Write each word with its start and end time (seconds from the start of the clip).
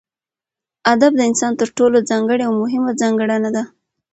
ادب 0.93 1.11
دانسان 1.19 1.51
تر 1.61 1.69
ټولو 1.77 1.97
ځانګړې 2.09 2.43
او 2.47 2.53
مهمه 2.63 2.91
ځانګړنه 3.01 3.49
ده 3.55 3.63